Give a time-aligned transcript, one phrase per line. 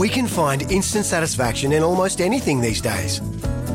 [0.00, 3.20] We can find instant satisfaction in almost anything these days.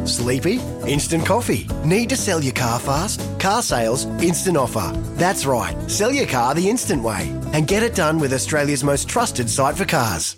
[0.05, 0.55] Sleepy?
[0.87, 1.67] Instant coffee.
[1.85, 3.21] Need to sell your car fast?
[3.39, 4.91] Car sales, instant offer.
[5.17, 5.75] That's right.
[5.87, 9.77] Sell your car the instant way and get it done with Australia's most trusted site
[9.77, 10.35] for cars.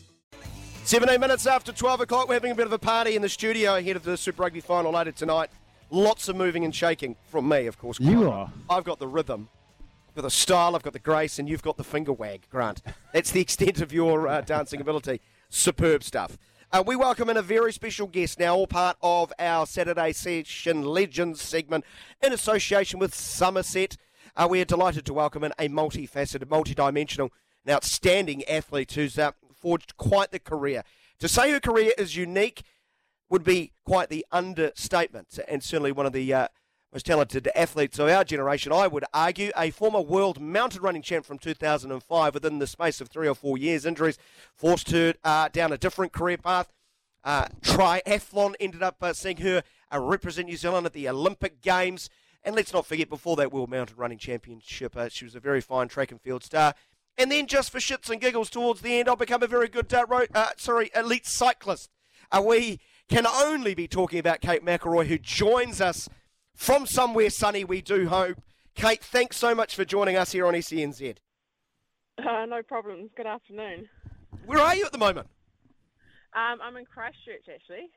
[0.84, 3.77] 17 minutes after 12 o'clock, we're having a bit of a party in the studio
[3.77, 5.49] ahead of the Super Rugby final later tonight.
[5.90, 7.98] Lots of moving and shaking from me, of course.
[7.98, 8.52] You are.
[8.70, 9.56] I've got the rhythm, I've
[10.17, 12.81] got the style, I've got the grace, and you've got the finger wag, Grant.
[13.13, 15.21] That's the extent of your uh, dancing ability.
[15.49, 16.40] Superb stuff.
[16.71, 20.84] Uh, we welcome in a very special guest now, all part of our Saturday Session
[20.84, 21.85] Legends segment
[22.20, 23.95] in association with Somerset.
[24.35, 27.29] Uh, we are delighted to welcome in a multifaceted, multidimensional,
[27.63, 30.84] and outstanding athlete who's uh, forged quite the career.
[31.20, 32.63] To say her career is unique
[33.29, 36.48] would be quite the understatement, and certainly one of the uh,
[36.98, 39.51] most talented athletes of our generation, I would argue.
[39.55, 43.55] A former world mountain running champ from 2005 within the space of three or four
[43.55, 43.85] years.
[43.85, 44.17] Injuries
[44.55, 46.73] forced her uh, down a different career path.
[47.23, 49.62] Uh, triathlon ended up uh, seeing her
[49.93, 52.09] uh, represent New Zealand at the Olympic Games.
[52.43, 55.61] And let's not forget, before that World Mountain Running Championship, uh, she was a very
[55.61, 56.73] fine track and field star.
[57.15, 59.93] And then, just for shits and giggles, towards the end, I'll become a very good
[59.93, 61.91] uh, road, sorry, elite cyclist.
[62.43, 66.09] We can only be talking about Kate McIlroy, who joins us
[66.58, 68.41] from somewhere sunny, we do hope.
[68.75, 71.18] Kate, thanks so much for joining us here on SENZ.
[72.18, 73.12] Uh, no problems.
[73.16, 73.88] Good afternoon.
[74.46, 75.28] Where are you at the moment?
[76.35, 77.90] Um, I'm in Christchurch, actually.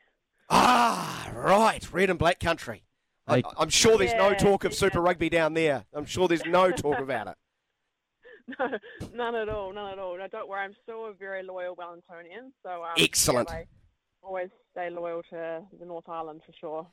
[0.51, 2.85] Ah, right, red and black country.
[3.27, 4.79] I, I'm sure there's no talk of yeah.
[4.79, 5.85] Super Rugby down there.
[5.95, 7.35] I'm sure there's no talk about it.
[8.59, 8.67] No,
[9.15, 9.73] none at all.
[9.73, 10.19] None at all.
[10.19, 10.63] No, don't worry.
[10.65, 12.51] I'm still a very loyal Wellingtonian.
[12.65, 13.49] So um, Excellent.
[13.49, 13.65] yeah, I
[14.25, 16.87] always stay loyal to the North Island for sure.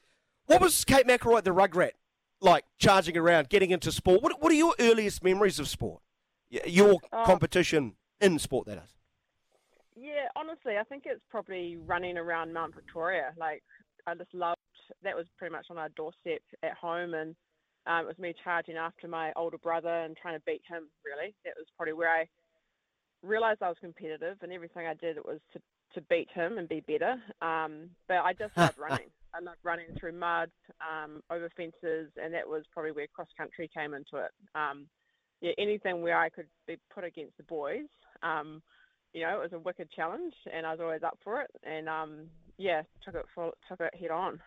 [0.47, 1.91] What was Kate McIlroy, the rugrat,
[2.39, 4.23] like charging around, getting into sport?
[4.23, 6.01] What, what are your earliest memories of sport?
[6.49, 8.95] Your Uh, competition in sport, that is.
[9.97, 13.33] Yeah, honestly, I think it's probably running around Mount Victoria.
[13.37, 13.61] Like,
[14.05, 14.57] I just loved
[15.03, 15.17] that.
[15.17, 17.35] Was pretty much on our doorstep at home, and
[17.85, 20.87] um, it was me charging after my older brother and trying to beat him.
[21.03, 22.25] Really, that was probably where I
[23.21, 25.59] realized I was competitive, and everything I did it was to
[25.95, 27.15] to beat him and be better.
[27.41, 29.09] Um, but I just loved running.
[29.37, 30.49] I loved running through mud,
[30.81, 34.31] um, over fences, and that was probably where cross country came into it.
[34.55, 34.87] Um,
[35.41, 37.85] yeah, anything where I could be put against the boys.
[38.23, 38.61] Um,
[39.13, 41.51] you know, it was a wicked challenge, and I was always up for it.
[41.63, 42.27] And um,
[42.57, 44.39] yeah, took it for took it head on.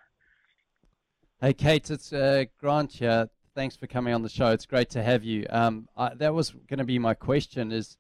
[1.41, 3.29] Hey, Kate, it's uh, Grant here.
[3.55, 4.49] Thanks for coming on the show.
[4.49, 5.47] It's great to have you.
[5.51, 7.71] Um, I, that was going to be my question.
[7.73, 7.97] Is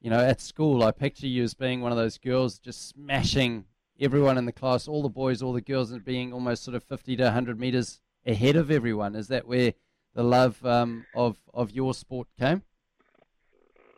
[0.00, 3.64] you know, at school, I picture you as being one of those girls just smashing
[4.00, 6.84] everyone in the class, all the boys, all the girls, and being almost sort of
[6.84, 9.14] 50 to 100 meters ahead of everyone.
[9.14, 9.74] Is that where
[10.14, 12.62] the love um, of of your sport came?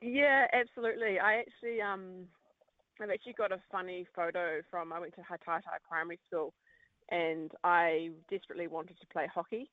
[0.03, 1.19] Yeah, absolutely.
[1.19, 2.27] I actually um,
[3.01, 6.55] I've actually got a funny photo from I went to Hataitai Primary School,
[7.11, 9.71] and I desperately wanted to play hockey.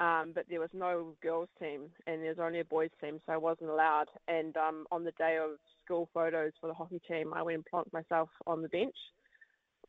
[0.00, 3.32] Um, but there was no girls team and there was only a boys team, so
[3.32, 4.06] I wasn't allowed.
[4.26, 5.50] And um, on the day of
[5.84, 8.96] school photos for the hockey team, I went and plonked myself on the bench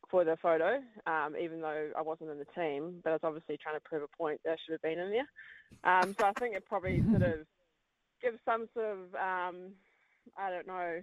[0.09, 3.01] for the photo, um, even though I wasn't in the team.
[3.03, 5.11] But I was obviously trying to prove a point that I should have been in
[5.11, 5.29] there.
[5.83, 7.39] Um, so I think it probably sort of
[8.21, 9.71] gives some sort of um,
[10.37, 10.99] I don't know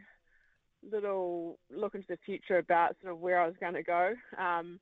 [0.90, 4.14] little look into the future about sort of where I was going to go.
[4.38, 4.80] Um,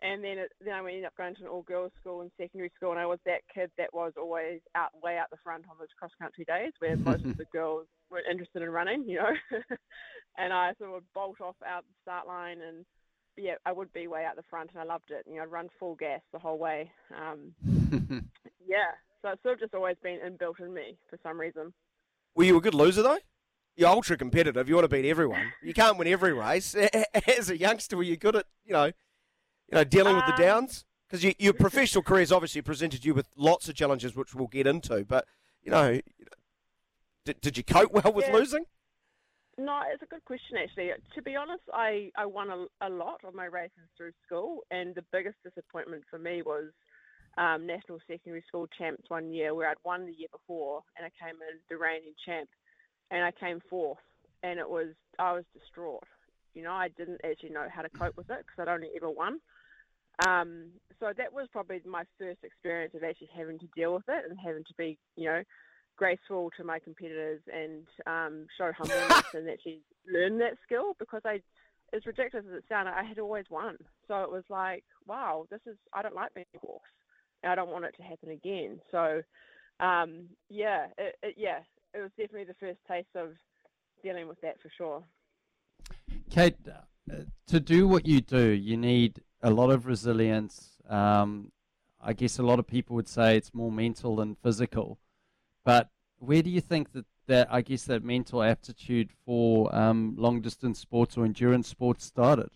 [0.00, 2.70] and then it, then I ended up going to an all girls school in secondary
[2.76, 5.76] school, and I was that kid that was always out way out the front on
[5.78, 9.32] those cross country days where most of the girls weren't interested in running, you know.
[10.38, 12.84] and I sort of would bolt off out the start line, and
[13.38, 15.24] yeah, I would be way out the front, and I loved it.
[15.28, 16.90] You know, I'd run full gas the whole way.
[17.16, 17.54] Um,
[18.66, 18.92] yeah,
[19.22, 21.72] so it's sort of just always been inbuilt in me for some reason.
[22.34, 23.18] Were you a good loser though?
[23.76, 24.68] You're ultra competitive.
[24.68, 25.52] You want to beat everyone.
[25.62, 26.74] You can't win every race.
[27.38, 28.92] As a youngster, were you good at you know, you
[29.72, 30.84] know, dealing with the Um, downs?
[31.08, 34.48] Because you, your professional career has obviously presented you with lots of challenges, which we'll
[34.48, 35.04] get into.
[35.04, 35.26] But
[35.62, 36.00] you know,
[37.24, 38.34] did, did you cope well with Yeah.
[38.34, 38.64] losing?
[39.58, 40.92] No, it's a good question actually.
[41.16, 44.94] To be honest, I, I won a, a lot of my races through school, and
[44.94, 46.70] the biggest disappointment for me was
[47.36, 51.10] um, national secondary school champs one year, where I'd won the year before, and I
[51.24, 52.48] came in the reigning champ,
[53.10, 53.98] and I came fourth,
[54.44, 56.04] and it was I was distraught.
[56.54, 59.10] You know, I didn't actually know how to cope with it because I'd only ever
[59.10, 59.40] won.
[60.24, 60.70] Um,
[61.00, 64.38] so that was probably my first experience of actually having to deal with it and
[64.38, 65.42] having to be, you know,
[65.98, 69.80] graceful to my competitors and um, show humbleness and actually
[70.10, 71.40] learn that skill because I,
[71.92, 73.76] as ridiculous as it sounded, I had always won.
[74.06, 76.80] So it was like, wow, this is I don't like being horse,
[77.42, 78.80] and I don't want it to happen again.
[78.90, 79.22] So,
[79.80, 81.58] um, yeah, it, it, yeah,
[81.92, 83.30] it was definitely the first taste of
[84.02, 85.02] dealing with that for sure.
[86.30, 87.14] Kate, uh,
[87.48, 90.78] to do what you do, you need a lot of resilience.
[90.88, 91.52] Um,
[92.00, 94.98] I guess a lot of people would say it's more mental than physical.
[95.68, 100.40] But where do you think that, that I guess that mental aptitude for um, long
[100.40, 102.48] distance sports or endurance sports started?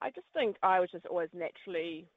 [0.00, 2.08] I just think I was just always naturally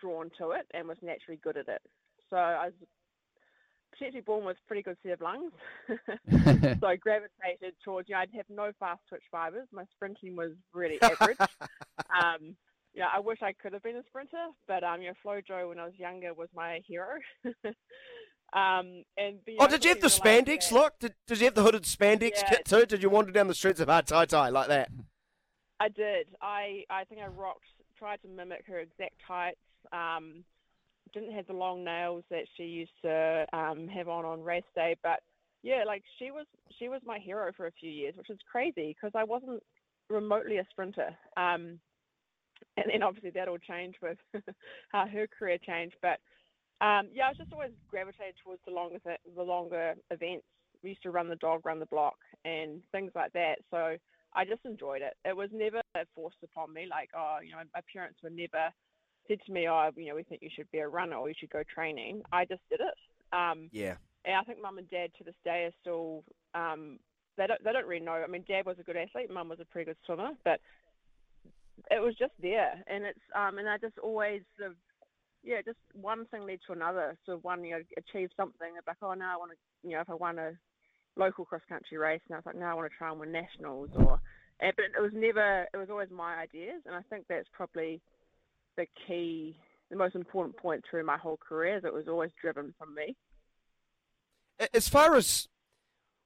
[0.00, 1.82] drawn to it and was naturally good at it.
[2.30, 2.74] So I was
[3.92, 5.52] potentially born with pretty good set of lungs.
[6.80, 9.68] so I gravitated towards, you know, I'd have no fast twitch fibers.
[9.70, 11.36] My sprinting was really average.
[12.08, 12.56] um,
[12.94, 15.78] yeah, I wish I could have been a sprinter, but um, you know, Flojo when
[15.78, 17.18] I was younger was my hero.
[17.44, 20.98] um, and the, oh, did you have the spandex look?
[20.98, 22.48] Did, did you have the hooded spandex yeah.
[22.48, 22.86] kit too?
[22.86, 24.90] Did you wander down the streets of Hataitai like that?
[25.80, 26.26] I did.
[26.42, 27.68] I I think I rocked,
[27.98, 29.58] tried to mimic her exact tights.
[29.92, 30.44] Um,
[31.12, 34.96] didn't have the long nails that she used to um, have on on race day,
[35.02, 35.20] but
[35.62, 36.46] yeah, like she was
[36.78, 39.62] she was my hero for a few years, which is crazy because I wasn't
[40.08, 41.16] remotely a sprinter.
[41.36, 41.78] Um,
[42.76, 44.18] and then obviously that all changed with
[44.90, 45.96] how her career changed.
[46.02, 46.20] But
[46.80, 50.46] um, yeah, I was just always gravitated towards the longer th- the longer events.
[50.82, 53.56] We used to run the dog, run the block, and things like that.
[53.70, 53.96] So
[54.34, 55.14] I just enjoyed it.
[55.24, 55.82] It was never
[56.14, 56.86] forced upon me.
[56.88, 58.70] Like, oh, you know, my parents were never
[59.26, 61.34] said to me, "Oh, you know, we think you should be a runner or you
[61.38, 63.36] should go training." I just did it.
[63.36, 63.96] Um, yeah.
[64.24, 66.24] And I think mum and dad to this day are still.
[66.54, 66.98] Um,
[67.36, 67.62] they don't.
[67.64, 68.12] They don't really know.
[68.12, 69.30] I mean, dad was a good athlete.
[69.32, 70.60] Mum was a pretty good swimmer, but
[71.90, 73.18] it was just there, and it's.
[73.34, 74.76] Um, and I just always sort of.
[75.44, 77.16] Yeah, just one thing led to another.
[77.24, 78.68] So one, you know, achieve something.
[78.86, 80.52] Like, oh, now I want to, you know, if I won a
[81.16, 83.32] local cross country race, and I was like, now I want to try and win
[83.32, 84.20] nationals, or.
[84.60, 85.68] And, but it was never.
[85.72, 88.00] It was always my ideas, and I think that's probably
[88.76, 89.56] the key,
[89.90, 93.14] the most important point through my whole career is it was always driven from me.
[94.74, 95.48] As far as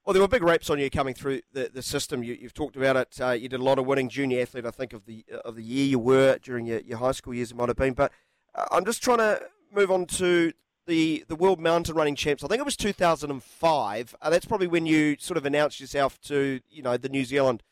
[0.05, 2.23] well, there were big reps on you coming through the, the system.
[2.23, 3.21] You, have talked about it.
[3.21, 4.65] Uh, you did a lot of winning junior athlete.
[4.65, 7.51] I think of the of the year you were during your, your high school years.
[7.51, 8.11] It might have been, but
[8.53, 9.41] uh, I'm just trying to
[9.73, 10.51] move on to
[10.87, 12.43] the the World Mountain Running Champs.
[12.43, 14.15] I think it was 2005.
[14.21, 17.63] Uh, that's probably when you sort of announced yourself to you know the New Zealand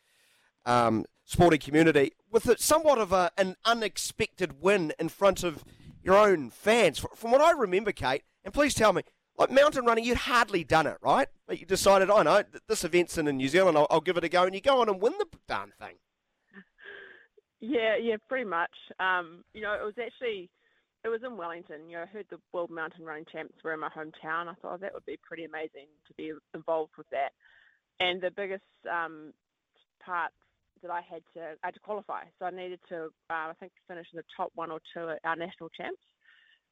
[0.66, 5.66] um, sporting community with a, somewhat of a, an unexpected win in front of
[6.02, 7.00] your own fans.
[7.16, 9.02] From what I remember, Kate, and please tell me,
[9.38, 11.28] like mountain running, you'd hardly done it, right?
[11.48, 14.24] But you decided, I oh, know, this event's in New Zealand, I'll, I'll, give it
[14.24, 15.96] a go, and you go on and win the darn thing.
[17.60, 18.72] Yeah, yeah, pretty much.
[19.00, 20.50] Um, you know, it was actually,
[21.04, 21.90] it was in Wellington.
[21.90, 24.48] You know, I heard the World Mountain Running Champs were in my hometown.
[24.48, 27.34] I thought oh, that would be pretty amazing to be involved with that.
[28.00, 29.32] And the biggest um,
[30.04, 30.32] part
[30.82, 32.24] that I had to I had to qualify.
[32.40, 35.20] So I needed to uh, I think finish in the top one or two at
[35.24, 36.02] our national champs.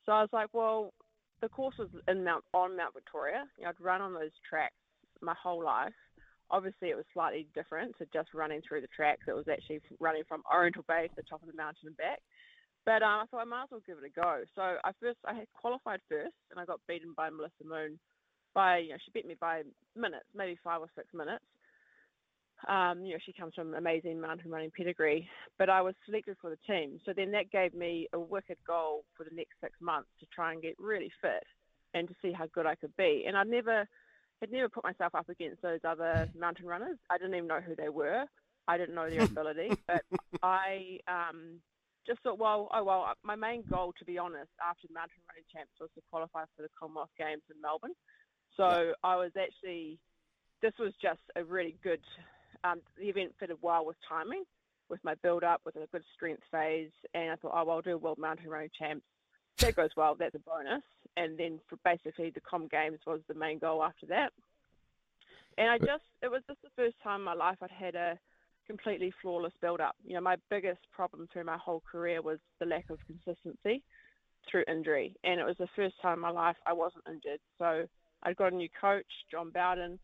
[0.06, 0.94] So I was like, well,
[1.42, 3.46] the course was in Mount on Mount Victoria.
[3.58, 4.76] You know, I'd run on those tracks
[5.22, 5.94] my whole life.
[6.52, 9.28] Obviously, it was slightly different to just running through the tracks.
[9.28, 12.20] It was actually running from Oriental Bay to the top of the mountain and back.
[12.86, 14.42] But um, I thought I might as well give it a go.
[14.56, 18.00] So I first I qualified first, and I got beaten by Melissa Moon
[18.56, 19.62] by you know she beat me by
[19.96, 21.44] minutes, maybe five or six minutes.
[22.68, 26.50] Um, you know, she comes from amazing mountain running pedigree, but I was selected for
[26.50, 27.00] the team.
[27.06, 30.52] So then that gave me a wicked goal for the next six months to try
[30.52, 31.44] and get really fit
[31.94, 33.24] and to see how good I could be.
[33.28, 33.88] And I never
[34.42, 36.98] had never put myself up against those other mountain runners.
[37.10, 38.26] I didn't even know who they were.
[38.68, 40.04] I didn't know their ability, but
[40.44, 41.60] I um,
[42.06, 43.14] just thought, well, oh well.
[43.24, 46.64] My main goal, to be honest, after the mountain running champs was to qualify for
[46.64, 47.96] the Commonwealth Games in Melbourne.
[48.58, 48.92] So yeah.
[49.04, 50.00] I was actually,
[50.62, 52.02] this was just a really good
[52.64, 54.44] um, the event fitted well with timing,
[54.90, 57.82] with my build up, with a good strength phase, and I thought, oh, well, I'll
[57.82, 59.06] do World Mountain Running Champs.
[59.60, 60.84] That goes well, that's a bonus.
[61.18, 64.32] And then for basically the Com Games was the main goal after that.
[65.58, 68.18] And I just, it was just the first time in my life I'd had a
[68.68, 69.96] completely flawless build up.
[70.06, 73.84] You know, my biggest problem through my whole career was the lack of consistency
[74.50, 75.16] through injury.
[75.24, 77.42] And it was the first time in my life I wasn't injured.
[77.58, 77.86] So
[78.24, 80.00] I'd got a new coach, John Bowden,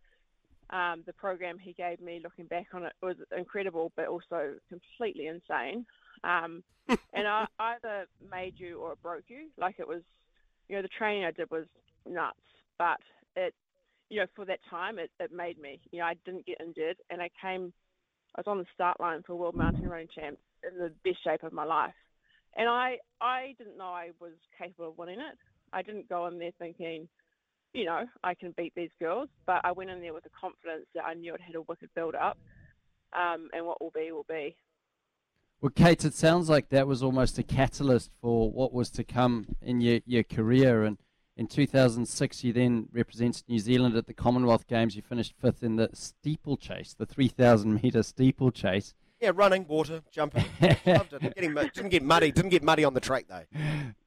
[0.69, 5.27] um, the program he gave me, looking back on it, was incredible, but also completely
[5.27, 5.85] insane.
[6.23, 9.49] Um, and I either made you or it broke you.
[9.57, 10.01] Like it was,
[10.67, 11.65] you know, the training I did was
[12.07, 12.37] nuts,
[12.77, 12.99] but
[13.35, 13.53] it,
[14.09, 15.79] you know, for that time, it, it made me.
[15.91, 17.73] You know, I didn't get injured, and I came
[18.35, 21.43] I was on the start line for World Mountain Running Champs in the best shape
[21.43, 21.93] of my life,
[22.55, 25.37] and I I didn't know I was capable of winning it.
[25.71, 27.07] I didn't go in there thinking,
[27.75, 30.85] you know, I can beat these girls, but I went in there with the confidence
[30.95, 32.37] that I knew it had a wicked build up,
[33.13, 34.55] um, and what will be will be.
[35.61, 39.55] Well, Kate, it sounds like that was almost a catalyst for what was to come
[39.61, 40.83] in your, your career.
[40.83, 40.97] And
[41.35, 44.95] in 2006, you then represented New Zealand at the Commonwealth Games.
[44.95, 48.93] You finished fifth in the steeplechase, the 3,000 metre steeplechase.
[49.19, 50.45] Yeah, running, water, jumping.
[50.85, 51.21] Loved it.
[51.35, 52.31] Getting, didn't get muddy.
[52.31, 53.45] Didn't get muddy on the track though.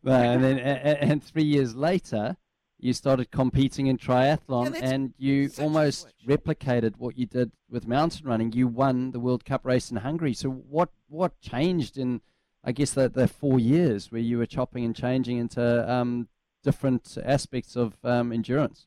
[0.05, 2.37] and then, and three years later,
[2.79, 8.27] you started competing in triathlon yeah, and you almost replicated what you did with mountain
[8.27, 8.53] running.
[8.53, 10.35] You won the World Cup race in Hungary.
[10.35, 12.21] So what what changed in
[12.65, 16.29] I guess the, the four years where you were chopping and changing into um,
[16.63, 18.87] different aspects of um, endurance?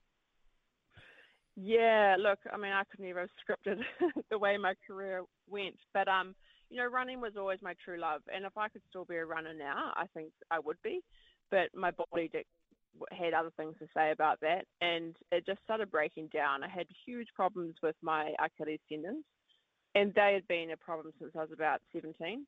[1.55, 3.81] Yeah, look, I mean, I could never have scripted
[4.29, 6.36] the way my career went, but um,
[6.69, 9.25] you know, running was always my true love, and if I could still be a
[9.25, 11.01] runner now, I think I would be.
[11.50, 12.45] But my body did,
[13.12, 16.63] had other things to say about that, and it just started breaking down.
[16.63, 19.24] I had huge problems with my Achilles tendons,
[19.95, 22.45] and they had been a problem since I was about 17.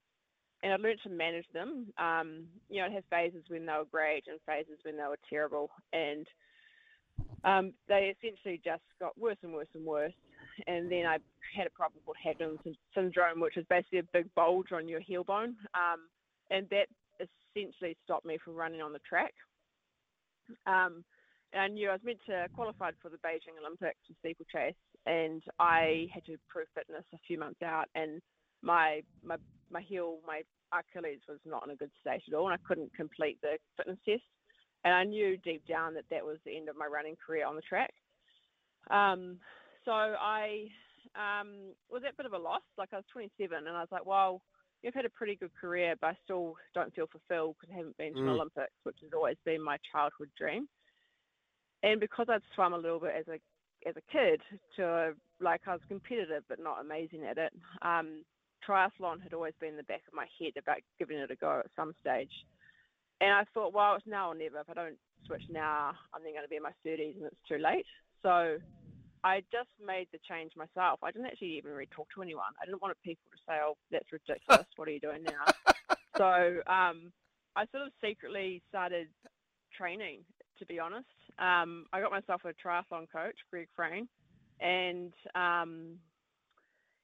[0.63, 1.87] And I learned to manage them.
[1.97, 5.19] Um, you know, I'd have phases when they were great and phases when they were
[5.29, 6.25] terrible, and
[7.43, 10.13] um, they essentially just got worse and worse and worse.
[10.67, 11.17] And then I
[11.55, 12.59] had a problem called Haglund
[12.95, 16.07] syndrome, which is basically a big bulge on your heel bone, um,
[16.49, 16.87] and that
[17.19, 19.33] essentially stopped me from running on the track.
[20.65, 21.03] Um,
[21.53, 25.43] and I knew I was meant to qualify for the Beijing Olympics for steeplechase, and
[25.59, 28.21] I had to prove fitness a few months out, and
[28.61, 29.37] my my
[29.69, 32.95] my heel, my Achilles was not in a good state at all, and I couldn't
[32.95, 34.23] complete the fitness test.
[34.83, 37.55] And I knew deep down that that was the end of my running career on
[37.55, 37.93] the track.
[38.89, 39.37] Um,
[39.85, 40.67] so I
[41.15, 42.63] um, was at a bit of a loss.
[42.77, 44.41] Like I was 27, and I was like, well,
[44.83, 47.97] you've had a pretty good career, but I still don't feel fulfilled because I haven't
[47.97, 48.23] been to mm.
[48.23, 50.67] an Olympics, which has always been my childhood dream.
[51.81, 53.39] And because I'd swum a little bit as a
[53.87, 54.41] as a kid,
[54.77, 57.53] to like I was competitive but not amazing at it.
[57.81, 58.23] Um,
[58.67, 61.59] triathlon had always been in the back of my head about giving it a go
[61.59, 62.31] at some stage.
[63.19, 64.59] And I thought, well, it's now or never.
[64.59, 67.35] If I don't switch now, I'm then going to be in my 30s and it's
[67.47, 67.85] too late.
[68.21, 68.57] So
[69.23, 70.99] I just made the change myself.
[71.01, 72.51] I didn't actually even really talk to anyone.
[72.61, 74.67] I didn't want people to say, "Oh, that's ridiculous.
[74.75, 77.11] what are you doing now?" so um,
[77.55, 79.07] I sort of secretly started
[79.75, 80.21] training.
[80.59, 81.07] To be honest,
[81.39, 84.07] um, I got myself a triathlon coach, Greg Frayne,
[84.59, 85.97] and um,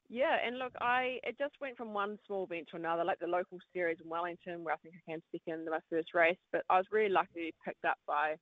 [0.08, 3.28] yeah, and look, I it just went from one small event to another, like the
[3.28, 6.38] local series in Wellington, where I think I came second in my first race.
[6.52, 8.36] But I was really lucky to be picked up by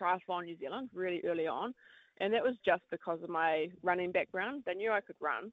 [0.00, 1.74] Triathlon New Zealand really early on
[2.20, 4.62] and that was just because of my running background.
[4.66, 5.52] They knew I could run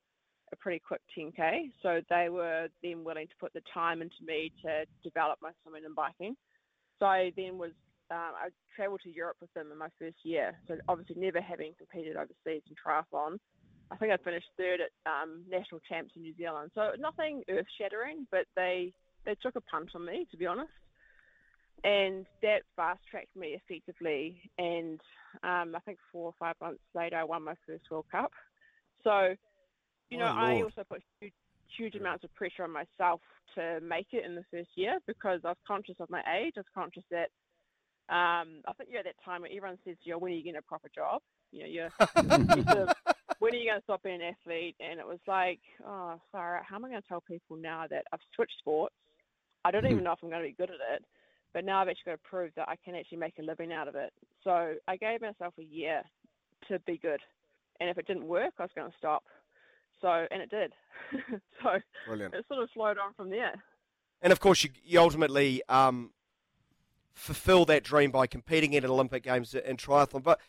[0.54, 4.52] a pretty quick 10k, so they were then willing to put the time into me
[4.64, 6.36] to develop my swimming and biking.
[7.00, 7.72] So I then was
[8.12, 10.54] um, I travelled to Europe with them in my first year.
[10.68, 13.40] So obviously never having competed overseas in triathlon,
[13.92, 16.72] I think I finished third at um, national champs in New Zealand.
[16.76, 18.94] So nothing earth shattering, but they
[19.26, 20.70] they took a punt on me to be honest
[21.86, 24.42] and that fast tracked me effectively.
[24.58, 25.00] And
[25.44, 28.32] um, I think four or five months later, I won my first World Cup.
[29.04, 29.36] So,
[30.10, 31.34] you know, oh, I also put huge,
[31.78, 33.22] huge amounts of pressure on myself
[33.54, 36.54] to make it in the first year because I was conscious of my age.
[36.58, 37.30] I was conscious that
[38.10, 40.44] um, I think you're at that time where everyone says, "You know, when are you
[40.44, 41.22] getting a proper job?
[41.52, 41.90] You know, you're,
[42.56, 42.88] you're
[43.40, 46.62] when are you going to stop being an athlete?" And it was like, "Oh, sorry,
[46.68, 48.96] how am I going to tell people now that I've switched sports?
[49.64, 51.06] I don't even know if I'm going to be good at it."
[51.56, 53.88] But now I've actually got to prove that I can actually make a living out
[53.88, 54.12] of it.
[54.44, 56.04] So I gave myself a year
[56.68, 57.22] to be good,
[57.80, 59.24] and if it didn't work, I was going to stop.
[60.02, 60.74] So and it did.
[61.64, 62.36] so Brilliant.
[62.36, 63.54] it sort of slowed on from there.
[64.22, 66.12] And of course, you, you ultimately um,
[67.14, 70.24] fulfill that dream by competing in Olympic Games in triathlon.
[70.24, 70.42] But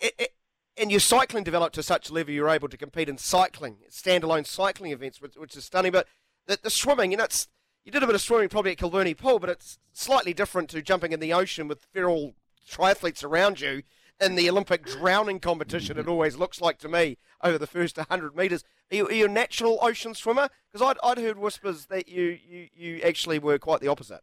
[0.00, 0.34] it, it,
[0.76, 4.44] and your cycling developed to such a level you're able to compete in cycling, standalone
[4.44, 5.92] cycling events, which, which is stunning.
[5.92, 6.08] But
[6.48, 7.46] the, the swimming, you know, it's
[7.88, 10.82] you did a bit of swimming probably at Kilbirnie Pool, but it's slightly different to
[10.82, 12.34] jumping in the ocean with feral
[12.70, 13.82] triathletes around you
[14.20, 15.96] in the Olympic drowning competition.
[15.96, 18.62] It always looks like to me over the first 100 metres.
[18.92, 20.50] Are you, are you a natural ocean swimmer?
[20.70, 24.20] Because I'd, I'd heard whispers that you, you, you actually were quite the opposite.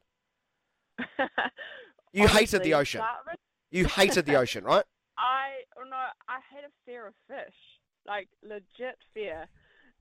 [2.13, 3.01] You hated the ocean.
[3.71, 4.85] You hated the ocean, right?
[5.17, 5.49] I
[5.89, 5.97] no,
[6.29, 7.53] I had a fear of fish,
[8.07, 9.49] like legit fear,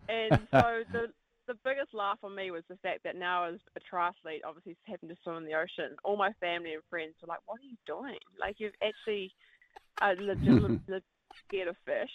[0.08, 1.08] and so the
[1.46, 5.08] the biggest laugh on me was the fact that now as a triathlete, obviously having
[5.08, 7.76] to swim in the ocean, all my family and friends were like, "What are you
[7.86, 8.18] doing?
[8.40, 9.32] Like you've actually
[10.00, 11.02] uh, legitimately
[11.46, 12.10] scared of fish."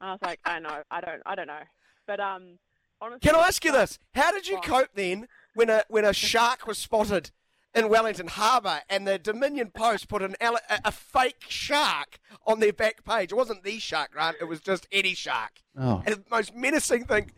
[0.00, 1.62] And I was like, "I know, I don't, I don't know,"
[2.06, 2.58] but um,
[3.00, 3.98] honestly, Can I ask you this?
[4.14, 7.30] How did you cope then when a when a shark was spotted
[7.74, 10.52] in Wellington Harbour and the Dominion Post put an a,
[10.84, 13.32] a fake shark on their back page?
[13.32, 14.36] It wasn't the shark, Grant.
[14.40, 15.62] It was just any shark.
[15.78, 16.02] Oh.
[16.06, 17.32] And the most menacing thing,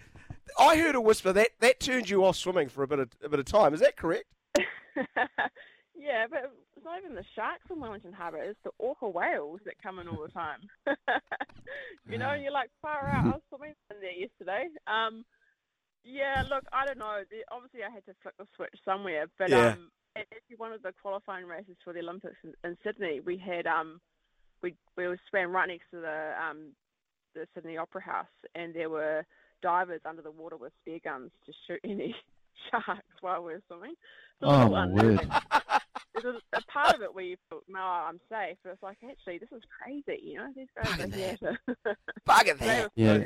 [0.59, 3.29] I heard a whisper that that turned you off swimming for a bit of a
[3.29, 3.75] bit of time.
[3.75, 4.27] Is that correct?
[4.57, 8.39] yeah, but it's not even the sharks in Wellington Harbour.
[8.39, 10.61] It's the orca whales that come in all the time.
[12.11, 13.25] you know, you're like far out.
[13.27, 14.69] I was swimming in there yesterday.
[14.87, 15.25] Um,
[16.05, 17.23] yeah, look, I don't know.
[17.31, 19.69] The, obviously, I had to flick the switch somewhere, but Yeah.
[19.73, 23.37] um, at actually one of the qualifying races for the Olympics in, in Sydney, we
[23.39, 24.01] had um,
[24.63, 26.73] we we were swam right next to the um,
[27.35, 29.25] the Sydney Opera House, and there were
[29.64, 32.14] divers under the water with spear guns to shoot any
[32.71, 33.92] sharks while we were swimming.
[33.92, 35.28] It's a Oh, little my word.
[36.23, 38.99] There's a, a part of it where you feel, no, I'm safe, but it's like,
[39.11, 40.49] actually, this is crazy, you know?
[40.54, 41.97] These guys Bugger are here to...
[42.28, 42.83] Bugger that.
[42.85, 43.25] were Yeah.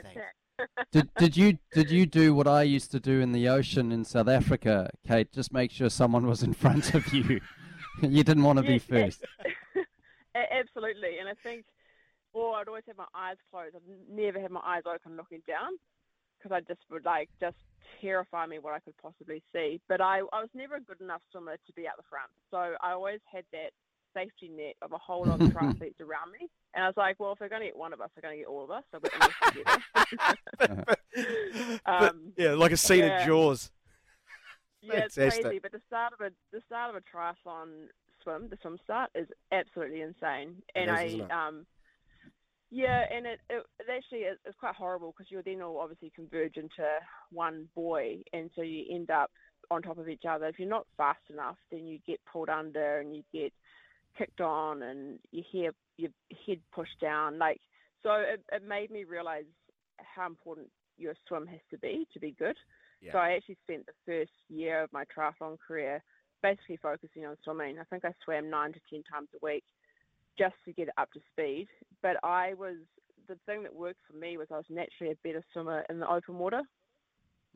[0.93, 4.05] did did you did you do what I used to do in the ocean in
[4.05, 5.31] South Africa, Kate?
[5.33, 7.41] Just make sure someone was in front of you.
[8.03, 9.05] you didn't want to be Yeah, yeah.
[9.05, 9.25] first.
[10.35, 11.65] A- Absolutely, and I think,
[12.33, 13.77] or I'd always have my eyes closed.
[13.77, 15.73] I'd never have my eyes open looking down
[16.39, 17.57] because I just would like just
[18.01, 19.81] terrify me what I could possibly see.
[19.89, 22.77] But I, I was never a good enough swimmer to be at the front, so
[22.83, 23.71] I always had that
[24.15, 26.49] safety net of a whole lot of triathletes around me.
[26.75, 28.37] And I was like, well, if they're going to get one of us, they're going
[28.37, 28.85] to get all of us.
[28.91, 29.55] So we're in this
[30.59, 30.85] together.
[31.85, 33.21] But, um, yeah, like a scene yeah.
[33.21, 33.71] of Jaws.
[34.81, 35.43] Yeah, it's Fantastic.
[35.43, 35.59] crazy.
[35.59, 37.89] But the start of a the start of a triathlon
[38.23, 40.63] swim, the swim start, is absolutely insane.
[40.77, 41.67] And is, I um,
[42.71, 46.13] yeah, and it it, it actually is it's quite horrible because you'll then all obviously
[46.15, 46.87] converge into
[47.31, 49.31] one buoy, and so you end up
[49.71, 50.47] on top of each other.
[50.47, 53.53] If you're not fast enough, then you get pulled under and you get
[54.17, 56.11] kicked on, and you hear your
[56.47, 57.39] head pushed down.
[57.39, 57.61] Like
[58.03, 59.45] so, it, it made me realize
[59.99, 62.57] how important your swim has to be to be good.
[63.01, 63.13] Yeah.
[63.13, 66.03] So I actually spent the first year of my triathlon career
[66.43, 67.79] basically focusing on swimming.
[67.79, 69.65] I think I swam nine to ten times a week
[70.39, 71.69] just to get it up to speed.
[72.03, 72.77] But I was
[73.27, 76.11] the thing that worked for me was I was naturally a better swimmer in the
[76.11, 76.63] open water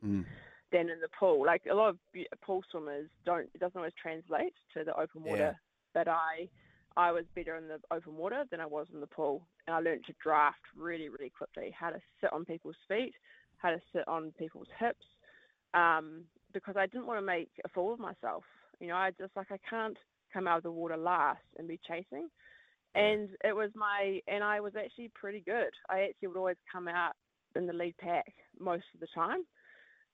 [0.03, 0.25] Mm.
[0.71, 1.45] than in the pool.
[1.45, 1.97] Like a lot of
[2.41, 5.57] pool swimmers don't it doesn't always translate to the open water.
[5.93, 6.49] But I
[6.97, 9.79] I was better in the open water than I was in the pool, and I
[9.79, 11.71] learned to draft really really quickly.
[11.71, 13.13] How to sit on people's feet,
[13.57, 15.05] how to sit on people's hips,
[15.73, 18.43] um, because I didn't want to make a fool of myself.
[18.79, 19.97] You know, I just like I can't
[20.33, 22.29] come out of the water last and be chasing.
[22.95, 25.71] And it was my and I was actually pretty good.
[25.89, 27.13] I actually would always come out
[27.55, 29.43] in the lead pack most of the time.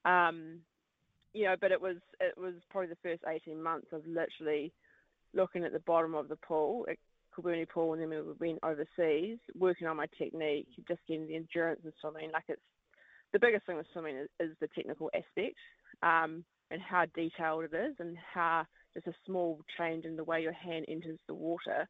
[0.06, 0.60] Um,
[1.34, 4.72] you know, but it was it was probably the first eighteen months of literally
[5.34, 6.98] looking at the bottom of the pool at
[7.36, 11.82] Kilbirnie Pool, and then we went overseas, working on my technique, just getting the endurance
[11.84, 12.32] and swimming.
[12.32, 12.62] Like it's
[13.34, 15.56] the biggest thing with swimming is, is the technical aspect
[16.02, 20.42] um, and how detailed it is, and how just a small change in the way
[20.42, 21.88] your hand enters the water,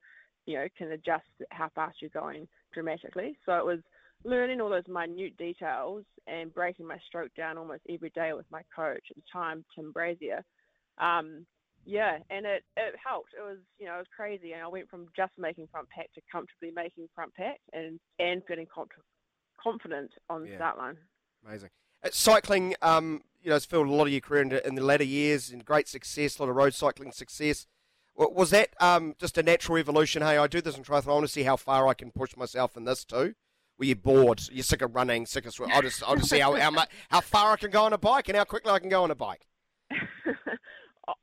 [0.49, 3.38] you know, can adjust how fast you're going dramatically.
[3.45, 3.79] So it was
[4.23, 8.63] learning all those minute details and breaking my stroke down almost every day with my
[8.75, 10.43] coach at the time, Tim Brazier.
[10.97, 11.45] Um,
[11.85, 13.29] yeah, and it, it helped.
[13.38, 16.12] It was you know it was crazy, and I went from just making front pack
[16.15, 18.89] to comfortably making front pack and and feeling conf-
[19.62, 20.97] confident on the start line.
[21.45, 21.69] Amazing.
[22.03, 24.75] Uh, cycling, um, you know, it's filled a lot of your career in the, in
[24.75, 27.67] the latter years and great success, a lot of road cycling success.
[28.19, 30.21] Wa- Was that um, just a natural evolution?
[30.21, 31.08] Hey, I do this in triathlon.
[31.08, 33.34] I want to see how far I can push myself in this too.
[33.79, 34.41] Were you bored?
[34.51, 35.75] You're sick of running, sick of swimming.
[35.75, 36.71] I'll just, I'll just see how, how,
[37.10, 39.12] how far I can go on a bike and how quickly I can go on
[39.12, 39.47] a bike.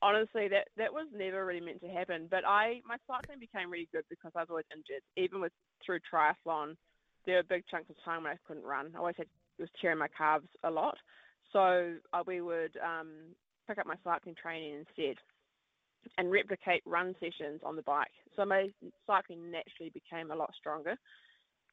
[0.02, 2.26] Honestly, that that was never really meant to happen.
[2.28, 5.02] But I my cycling became really good because I was always injured.
[5.16, 5.52] Even with
[5.84, 6.74] through triathlon,
[7.24, 8.90] there were big chunks of time when I couldn't run.
[8.96, 9.26] I always had
[9.60, 10.96] was tearing my calves a lot.
[11.52, 13.10] So uh, we would um,
[13.68, 15.18] pick up my cycling training instead
[16.18, 18.12] and replicate run sessions on the bike.
[18.34, 18.68] So my
[19.06, 20.96] cycling naturally became a lot stronger.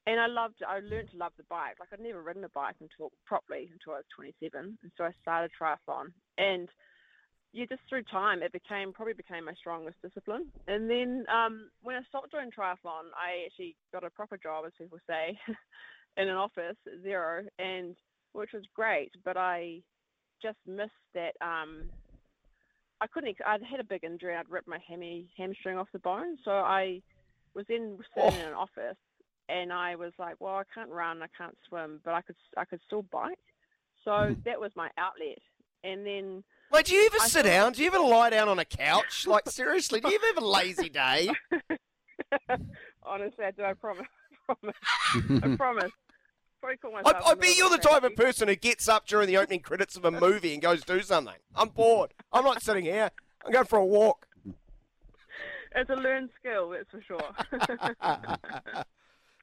[0.05, 1.75] And I loved, I learned to love the bike.
[1.79, 5.11] Like I'd never ridden a bike until properly until I was 27, and so I
[5.21, 6.11] started triathlon.
[6.37, 6.67] And
[7.53, 10.47] yeah, just through time, it became probably became my strongest discipline.
[10.67, 14.73] And then um, when I stopped doing triathlon, I actually got a proper job, as
[14.77, 15.37] people say,
[16.17, 17.95] in an office, zero, and
[18.33, 19.11] which was great.
[19.23, 19.81] But I
[20.41, 21.33] just missed that.
[21.39, 21.89] Um,
[23.03, 23.31] I couldn't.
[23.31, 24.33] ex- I'd had a big injury.
[24.33, 27.01] I'd ripped my hammy hamstring off the bone, so I
[27.53, 28.41] was then sitting oh.
[28.41, 28.97] in an office,
[29.49, 32.37] and I was like, "Well, I can't run, I can't swim, but I could.
[32.55, 33.37] I could still bike."
[34.05, 34.33] So hmm.
[34.45, 35.39] that was my outlet.
[35.83, 37.71] And then Wait, do you ever I sit thought- down?
[37.73, 39.25] Do you ever lie down on a couch?
[39.33, 41.29] Like, seriously, do you ever have a lazy day?
[43.03, 43.63] honestly, I do.
[43.63, 44.07] I promise.
[44.49, 45.43] I promise.
[45.43, 45.91] I promise.
[46.63, 47.23] Probably call myself.
[47.25, 49.97] I, I bet you're the type of person who gets up during the opening credits
[49.97, 51.35] of a movie and goes do something.
[51.55, 52.13] I'm bored.
[52.31, 53.11] I'm not sitting here.
[53.45, 54.27] I'm going for a walk.
[55.75, 58.37] It's a learned skill, that's for sure.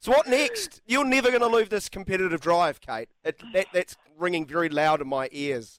[0.02, 0.80] So what next?
[0.87, 3.11] You're never going to lose this competitive drive, Kate.
[3.22, 5.78] It, that, that's ringing very loud in my ears.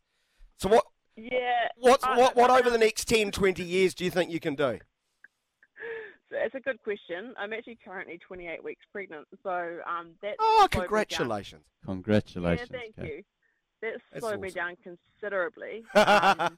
[0.58, 0.84] So what?
[1.16, 1.70] yeah.
[1.80, 2.36] What's I- what?
[2.36, 4.78] What I- over the next 10, 20 years do you think you can do?
[6.32, 7.34] So It's a good question.
[7.38, 10.88] I'm actually currently 28 weeks pregnant, so um, that's Oh, slowed me down.
[10.88, 11.64] congratulations!
[11.86, 12.70] Congratulations.
[12.72, 13.06] Yeah, thank Kate.
[13.18, 13.24] you.
[13.82, 15.84] That That's slowed me down considerably.
[15.96, 16.58] Um,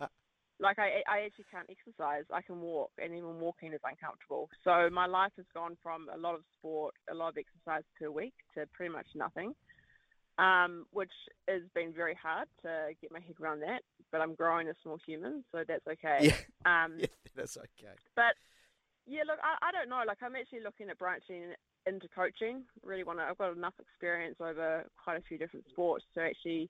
[0.59, 2.23] like I, I actually can't exercise.
[2.31, 4.47] I can walk, and even walking is uncomfortable.
[4.63, 8.09] So my life has gone from a lot of sport, a lot of exercise per
[8.11, 9.55] week, to pretty much nothing,
[10.37, 11.11] um, which
[11.49, 13.81] has been very hard to get my head around that.
[14.11, 16.19] But I'm growing a small human, so that's okay.
[16.21, 16.35] yeah,
[16.85, 17.95] Um, yeah, that's okay.
[18.15, 18.35] but
[19.05, 20.03] yeah, look, I, I don't know.
[20.07, 21.53] Like, I'm actually looking at branching
[21.85, 22.63] into coaching.
[22.83, 23.23] Really want to.
[23.25, 26.69] I've got enough experience over quite a few different sports to actually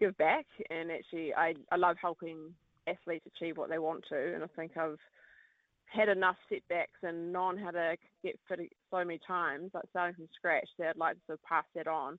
[0.00, 0.46] give back.
[0.70, 2.54] And actually, I I love helping
[2.86, 4.34] athletes achieve what they want to.
[4.34, 4.98] And I think I've
[5.86, 10.28] had enough setbacks and known how to get fit so many times, like starting from
[10.34, 12.18] scratch, that I'd like to sort of pass that on.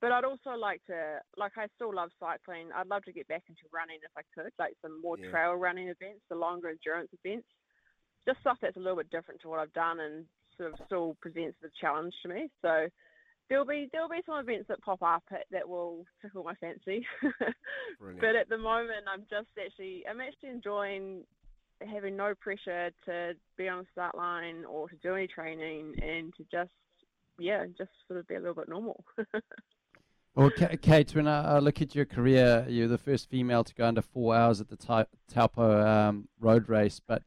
[0.00, 2.68] But I'd also like to, like, I still love cycling.
[2.72, 5.28] I'd love to get back into running if I could, like some more Yeah.
[5.30, 7.48] trail running events, the longer endurance events
[8.28, 10.26] just stuff that's a little bit different to what I've done and
[10.58, 12.50] sort of still presents the challenge to me.
[12.60, 12.88] So
[13.48, 17.06] there'll be there'll be some events that pop up that will tickle my fancy.
[18.20, 21.24] But at the moment, I'm just actually I'm actually enjoying
[21.80, 26.34] having no pressure to be on the start line or to do any training and
[26.36, 26.70] to just
[27.38, 29.04] yeah just sort of be a little bit normal.
[30.34, 33.84] Well, Kate, when I, I look at your career, you're the first female to go
[33.84, 34.76] under four hours at the
[35.26, 37.00] Taupo um, road race.
[37.04, 37.24] But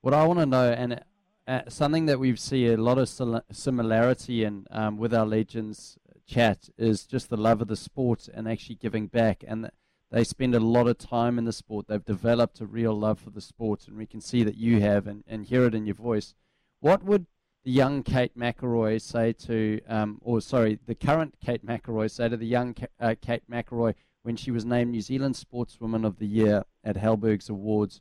[0.00, 1.00] what I want to know, and
[1.46, 5.98] uh, something that we see a lot of sil- similarity in um, with our legends
[6.26, 9.42] chat, is just the love of the sport and actually giving back.
[9.46, 9.72] And th-
[10.10, 11.86] they spend a lot of time in the sport.
[11.88, 15.06] They've developed a real love for the sport, and we can see that you have,
[15.06, 16.34] and, and hear it in your voice.
[16.80, 17.26] What would
[17.64, 22.36] the young Kate McIlroy say to, um, or sorry, the current Kate McIlroy say to
[22.36, 26.26] the young Ka- uh, Kate McIlroy when she was named New Zealand Sportswoman of the
[26.26, 28.00] Year at Halberg's Awards?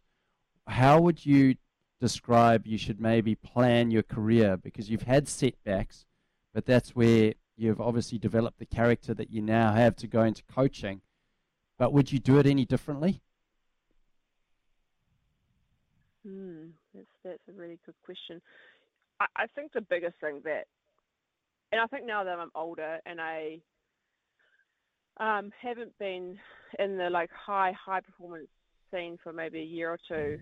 [0.68, 1.56] How would you
[2.00, 4.58] describe you should maybe plan your career?
[4.58, 6.06] Because you've had setbacks,
[6.54, 10.44] but that's where you've obviously developed the character that you now have to go into
[10.44, 11.02] coaching.
[11.78, 13.22] But would you do it any differently?
[16.26, 18.42] Hmm, that's that's a really good question.
[19.20, 20.66] I, I think the biggest thing that,
[21.72, 23.60] and I think now that I'm older and I
[25.20, 26.38] um, haven't been
[26.80, 28.48] in the like high high performance
[28.92, 30.40] scene for maybe a year or two,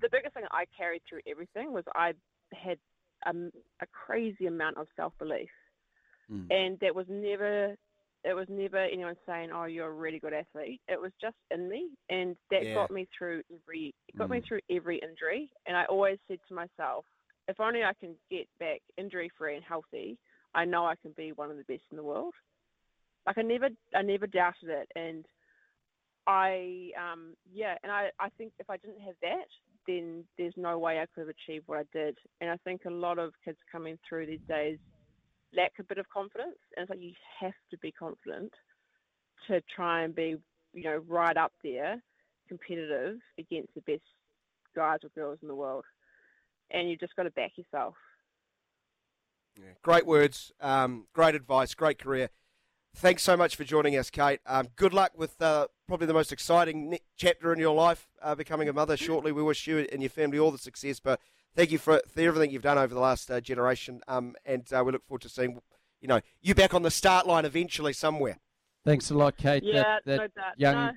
[0.00, 2.12] the biggest thing I carried through everything was I
[2.52, 2.78] had
[3.26, 3.50] um,
[3.82, 5.50] a crazy amount of self belief,
[6.30, 6.46] Mm.
[6.50, 7.76] and that was never.
[8.22, 11.68] It was never anyone saying, "Oh, you're a really good athlete." It was just in
[11.68, 12.74] me, and that Yeah.
[12.74, 13.94] got me through every.
[14.08, 14.46] It got me Mm.
[14.46, 17.06] through every injury, and I always said to myself,
[17.48, 20.18] "If only I can get back injury free and healthy,
[20.54, 22.34] I know I can be one of the best in the world."
[23.26, 25.26] Like I never, I never doubted it, and
[26.26, 29.46] I, um, yeah, and I, I think if I didn't have that,
[29.86, 32.18] then there's no way I could have achieved what I did.
[32.40, 34.78] And I think a lot of kids coming through these days
[35.56, 38.52] lack a bit of confidence, and it's like you have to be confident
[39.48, 40.36] to try and be,
[40.72, 42.00] you know, right up there,
[42.48, 44.02] competitive against the best
[44.76, 45.84] guys or girls in the world.
[46.70, 47.94] And you've just got to back yourself.
[49.58, 52.30] Yeah, great words, um, great advice, great career.
[52.94, 54.40] Thanks so much for joining us, Kate.
[54.46, 58.68] Um, good luck with uh, probably the most exciting chapter in your life, uh, becoming
[58.68, 59.32] a mother shortly.
[59.32, 61.18] We wish you and your family all the success, but
[61.56, 64.84] thank you for, for everything you've done over the last uh, generation, um, and uh,
[64.86, 65.60] we look forward to seeing
[66.00, 68.38] you know you back on the start line eventually somewhere.
[68.84, 69.64] Thanks a lot, Kate.
[69.64, 70.58] Yeah, that, that no doubt.
[70.58, 70.92] young No.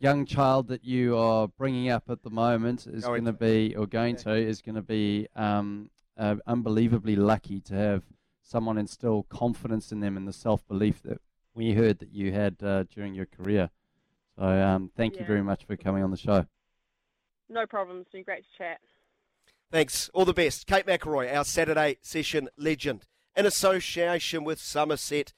[0.00, 3.76] young child that you are bringing up at the moment is Going going to be,
[3.76, 8.02] or going to, is going to be um, uh, unbelievably lucky to have
[8.42, 11.20] someone instill confidence in them and the self belief that
[11.54, 13.70] we heard that you had uh, during your career.
[14.38, 16.46] So um, thank you very much for coming on the show.
[17.48, 18.00] No problem.
[18.00, 18.80] It's been great to chat.
[19.70, 20.10] Thanks.
[20.14, 20.66] All the best.
[20.66, 25.32] Kate McIlroy, our Saturday session legend, in association with Somerset.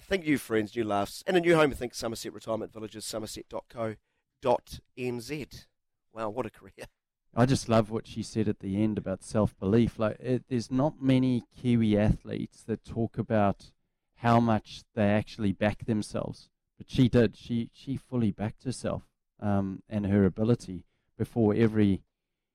[0.00, 1.70] Thank you, friends, new laughs, and a new home.
[1.70, 5.66] I think Somerset Retirement Villages, somerset.co.nz.
[6.14, 6.86] Wow, what a career.
[7.34, 9.98] I just love what she said at the end about self belief.
[9.98, 13.72] Like, it, there's not many Kiwi athletes that talk about
[14.16, 17.36] how much they actually back themselves, but she did.
[17.36, 19.02] She she fully backed herself
[19.40, 20.84] um, and her ability
[21.18, 22.02] before every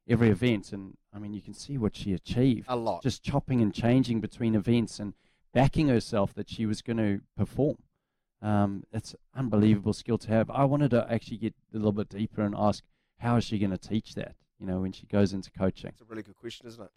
[0.08, 2.66] every event, and I mean, you can see what she achieved.
[2.70, 3.04] A lot.
[3.04, 5.14] Just chopping and changing between events and
[5.54, 7.78] backing herself that she was going to perform.
[8.42, 10.50] Um, it's unbelievable skill to have.
[10.50, 12.84] I wanted to actually get a little bit deeper and ask,
[13.20, 14.36] how is she going to teach that?
[14.60, 15.92] You know, when she goes into coaching.
[15.92, 16.92] It's a really good question, isn't it?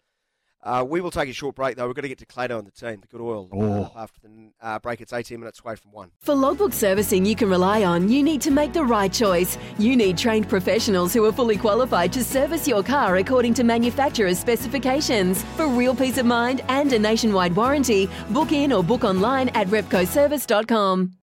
[0.63, 1.87] Uh, we will take a short break, though.
[1.87, 3.49] We're going to get to Clado and the team, the good oil.
[3.51, 3.83] Oh.
[3.83, 6.11] Uh, after the uh, break, it's 18 minutes away from one.
[6.19, 9.57] For logbook servicing you can rely on, you need to make the right choice.
[9.77, 14.39] You need trained professionals who are fully qualified to service your car according to manufacturer's
[14.39, 15.43] specifications.
[15.55, 19.67] For real peace of mind and a nationwide warranty, book in or book online at
[19.67, 21.13] repcoservice.com.